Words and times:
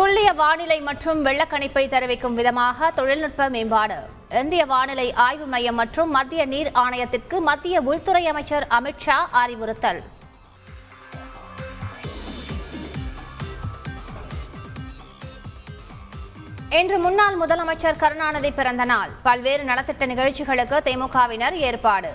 துல்லிய 0.00 0.28
வானிலை 0.34 0.76
மற்றும் 0.86 1.18
வெள்ளக்கணிப்பை 1.24 1.82
தெரிவிக்கும் 1.94 2.36
விதமாக 2.38 2.88
தொழில்நுட்ப 2.98 3.48
மேம்பாடு. 3.54 3.96
இந்திய 4.40 4.62
வானிலை 4.70 5.04
ஆய்வு 5.24 5.46
மையம் 5.54 5.76
மற்றும் 5.80 6.10
மத்திய 6.16 6.44
நீர் 6.52 6.70
ஆணையத்திற்கு 6.82 7.38
மத்திய 7.48 7.80
உள்துறை 7.90 8.22
அமைச்சர் 8.32 8.66
அமித்ஷா 8.78 9.16
அறிவுறுத்தல். 9.42 10.00
இன்று 16.80 16.98
முன்னாள் 17.04 17.38
முதலமைச்சர் 17.42 18.00
கருணாநிதி 18.04 18.52
பிறந்த 18.62 18.84
நாள். 18.94 19.12
பல்வேறு 19.28 19.64
நலத்திட்ட 19.72 20.10
நிகழ்ச்சிகளுக்கு 20.14 20.80
திமுகவினர் 20.88 21.58
ஏற்பாடு. 21.68 22.12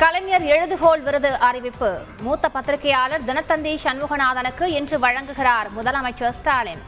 கலைஞர் 0.00 0.44
எழுதுகோள் 0.54 1.02
விருது 1.04 1.30
அறிவிப்பு. 1.46 1.88
மூத்த 2.24 2.48
பத்திரிகையாளர் 2.54 3.22
தினத்தந்தி 3.28 3.70
சண்முகநாதனுக்கு 3.84 4.64
இன்று 4.78 4.96
வழங்குகிறார் 5.04 5.68
முதலமைச்சர் 5.76 6.34
ஸ்டாலின். 6.38 6.82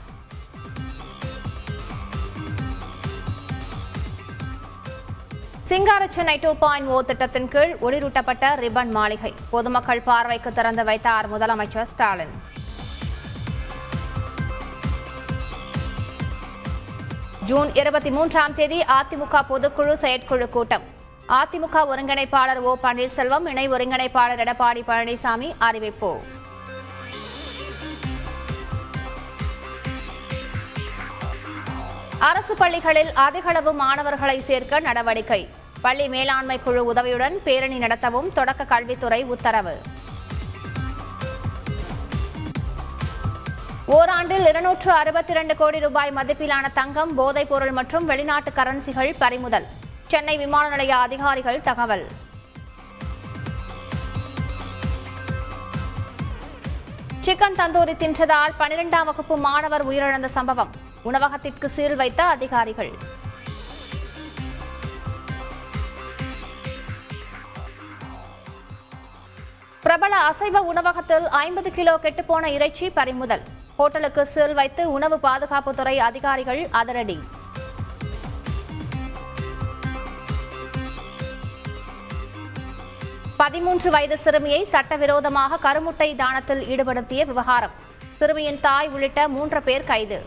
சிங்கார 5.71 6.09
சென்னை 6.17 6.37
டூ 6.45 6.53
பாயிண்ட் 6.65 6.91
ஓ 6.97 6.99
திட்டத்தின் 7.03 7.49
கீழ் 7.55 7.73
ஒளிரூட்டப்பட்ட 7.87 8.53
ரிப்பன் 8.65 8.93
மாளிகை. 8.99 9.33
பொதுமக்கள் 9.55 10.05
பார்வைக்கு 10.11 10.53
திறந்து 10.53 10.85
வைத்தார் 10.91 11.31
முதலமைச்சர் 11.35 11.91
ஸ்டாலின். 11.95 12.37
ஜூன் 17.51 17.73
இருபத்தி 17.75 18.11
மூன்றாம் 18.19 18.55
தேதி 18.61 18.81
அதிமுக 18.99 19.45
பொதுக்குழு 19.53 19.97
செயற்குழு 20.05 20.49
கூட்டம். 20.49 20.87
அதிமுக 21.37 21.79
ஒருங்கிணைப்பாளர் 21.93 22.61
ஓ 22.69 22.71
பன்னீர்செல்வம் 22.83 23.47
இணை 23.51 23.65
ஒருங்கிணைப்பாளர் 23.71 24.41
எடப்பாடி 24.45 24.83
பழனிசாமி 24.87 25.49
அறிவிப்பு. 25.67 26.11
அரசு 32.29 32.55
பள்ளிகளில் 32.61 33.11
அதிகளவு 33.25 33.73
மாணவர்களை 33.73 34.41
சேர்க்க 34.41 34.81
நடவடிக்கை. 34.87 35.41
பள்ளி 35.81 36.09
மேலாண்மை 36.15 36.59
குழு 36.63 36.85
உதவியுடன் 36.85 37.37
பேரணி 37.49 37.79
நடத்தவும் 37.79 38.31
தொடக்க 38.39 38.65
கல்வித்துறை 38.73 39.21
உத்தரவு. 39.35 39.75
ஓராண்டில் 43.99 44.47
இருநூற்று 44.49 44.91
அறுபத்தி 44.93 45.33
இரண்டு 45.33 45.57
கோடி 45.57 45.79
ரூபாய் 45.79 46.15
மதிப்பிலான 46.21 46.73
தங்கம் 46.81 47.15
போதைப் 47.21 47.49
பொருள் 47.49 47.77
மற்றும் 47.81 48.09
வெளிநாட்டு 48.13 48.53
கரன்சிகள் 48.57 49.13
பறிமுதல். 49.19 49.69
சென்னை 50.13 50.37
விமான 50.37 50.69
நிலைய 50.69 50.97
அதிகாரிகள் 50.97 51.61
தகவல். 51.61 52.05
சிக்கன் 57.25 57.59
தந்தூரி 57.61 57.95
தின்றதால் 58.03 58.55
பனிரெண்டாம் 58.59 59.09
வகுப்பு 59.09 59.37
மாணவர் 59.37 59.89
உயிரிழந்த 59.89 60.29
சம்பவம். 60.37 60.71
உணவகத்திற்கு 61.03 61.69
சீல் 61.69 61.97
வைத்த 61.97 62.23
அதிகாரிகள். 62.25 62.93
பிரபல 69.83 70.17
அசைவ 70.17 70.63
உணவகத்தில் 70.63 71.29
ஐம்பது 71.29 71.73
கிலோ 71.73 71.99
கெட்டுப்போன 72.03 72.47
இறைச்சி 72.47 72.91
பறிமுதல். 72.91 73.43
ஹோட்டலுக்கு 73.77 74.27
சீல் 74.27 74.55
வைத்து 74.55 74.93
உணவு 74.93 75.19
பாதுகாப்புத்துறை 75.23 75.97
அதிகாரிகள் 75.97 76.69
அதிரடி. 76.71 77.19
பதிமூன்று 83.41 83.89
வயது 83.95 84.17
சிறுமியை 84.23 84.61
சட்டவிரோதமாக 84.73 85.59
கருமுட்டை 85.65 86.09
தானத்தில் 86.21 86.63
ஈடுபடுத்திய 86.73 87.23
விவகாரம். 87.31 87.75
சிறுமியின் 88.19 88.61
தாய் 88.65 88.89
உள்ளிட்ட 88.95 89.29
மூன்று 89.35 89.61
பேர் 89.67 89.85
கைது. 89.91 90.19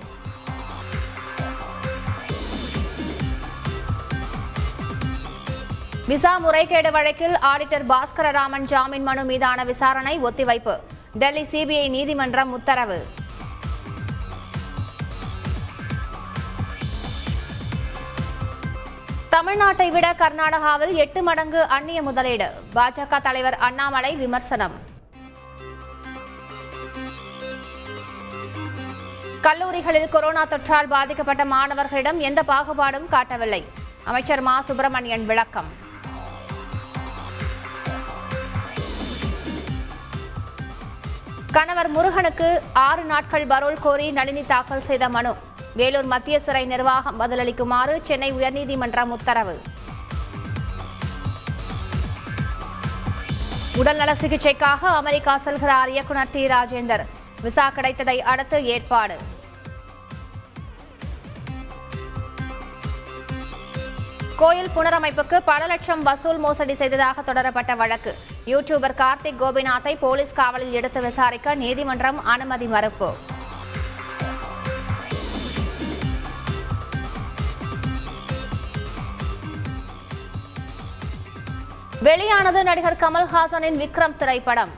விசா 6.12 6.34
முறைகேடு 6.46 6.92
வழக்கில் 6.98 7.36
ஆடிட்டர் 7.52 7.86
பாஸ்கரராமன் 7.92 8.66
ஜாமீன் 8.72 9.08
மனு 9.10 9.26
மீதான 9.32 9.64
விசாரணை 9.72 10.16
ஒத்திவைப்பு. 10.30 10.76
டெல்லி 11.22 11.44
சிபிஐ 11.52 11.86
நீதிமன்றம் 11.98 12.54
உத்தரவு. 12.60 13.00
தமிழ்நாட்டை 19.32 19.92
விட 19.92 20.16
கர்நாடகாவில் 20.18 20.94
எட்டு 20.94 21.24
மடங்கு 21.24 21.64
அந்நிய 21.64 22.02
முதலீடு. 22.02 22.52
பாஜக 22.76 23.22
தலைவர் 23.22 23.58
அண்ணாமலை 23.58 24.16
விமர்சனம். 24.16 24.76
கல்லூரிகளில் 29.42 30.10
கொரோனா 30.10 30.46
தொற்றால் 30.46 30.88
பாதிக்கப்பட்ட 30.88 31.46
மாணவர்களிடம் 31.46 32.20
எந்த 32.20 32.44
பாகுபாடும் 32.48 33.08
காட்டவில்லை. 33.10 33.66
அமைச்சர் 34.04 34.42
மா. 34.42 34.62
சுப்பிரமணியன் 34.62 35.26
விளக்கம். 35.26 35.70
கணவர் 41.52 41.88
முருகனுக்கு 41.88 42.62
ஆறு 42.74 43.04
நாட்கள் 43.04 43.48
பரோல் 43.48 43.80
கோரி 43.80 44.12
நளினி 44.12 44.46
தாக்கல் 44.46 44.84
செய்த 44.84 45.10
மனு. 45.10 45.36
வேலூர் 45.80 46.08
மத்திய 46.14 46.40
சிறை 46.40 46.66
நிர்வாகம் 46.66 47.20
பதிலளிக்குமாறு 47.20 47.94
சென்னை 48.08 48.34
உயர்நீதிமன்றம் 48.34 49.12
உத்தரவு. 49.16 49.62
உடல்நல 53.82 54.14
சிகிச்சைக்காக 54.22 54.82
அமெரிக்கா 55.02 55.40
செல்கிறார் 55.46 55.92
இயக்குனர் 55.96 56.32
டி 56.32 56.44
ராஜேந்தர். 56.48 57.06
விசா 57.42 57.70
கிடைத்ததை 57.70 58.22
அடுத்து 58.22 58.66
ஏற்பாடு. 58.66 59.18
கோயில் 64.42 64.72
புனரமைப்புக்கு 64.76 65.40
பல 65.46 65.66
லட்சம் 65.66 66.04
வசூல் 66.04 66.38
மோசடி 66.38 66.76
செய்ததாக 66.76 67.22
தொடரப்பட்ட 67.22 67.76
வழக்கு. 67.76 68.14
யூடியூபர் 68.46 69.00
கார்த்திக் 69.02 69.42
கோபிநாத்தை 69.42 69.96
போலீஸ் 70.00 70.34
காவலில் 70.34 70.72
எடுத்து 70.72 71.02
விசாரிக்க 71.02 71.56
நீதிமன்றம் 71.56 72.26
அனுமதி 72.26 72.66
மறுப்பு. 72.66 73.31
வெளியானது 82.06 82.60
நடிகர் 82.68 83.02
கமல்ஹாசனின் 83.02 83.76
விக்ரம் 83.82 84.16
திரைப்படம். 84.22 84.72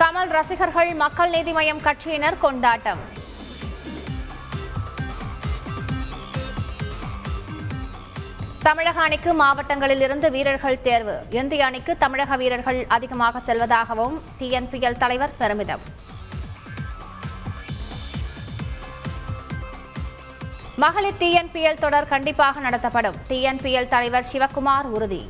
கமல் 0.00 0.32
ரசிகர்கள் 0.36 0.90
மக்கள் 1.02 1.32
நீதி 1.34 1.52
மய்யம் 1.58 1.80
கட்சியினர் 1.86 2.36
கொண்டாட்டம். 2.42 3.00
தமிழக 8.66 9.00
அணிக்கு 9.06 9.32
மாவட்டங்களில் 9.42 10.04
இருந்து 10.06 10.30
வீரர்கள் 10.36 10.82
தேர்வு. 10.88 11.16
இந்திய 11.40 11.64
அணிக்கு 11.70 11.94
தமிழக 12.04 12.36
வீரர்கள் 12.42 12.80
அதிகமாக 12.96 13.42
செல்வதாகவும் 13.48 14.18
டிஎன்பிஎல் 14.40 15.00
தலைவர் 15.04 15.38
பெருமிதம். 15.42 15.84
மகளிர் 20.82 21.18
டிஎன்பிஎல் 21.20 21.78
தொடர் 21.80 22.08
கண்டிப்பாக 22.08 22.60
நடத்தப்படும். 22.60 23.14
டிஎன்பிஎல் 23.28 23.88
தலைவர் 23.88 24.26
சிவக்குமார் 24.32 24.88
உறுதி. 24.96 25.20